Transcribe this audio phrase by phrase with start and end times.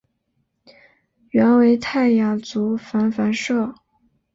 [1.29, 3.75] 原为泰雅族芃芃社。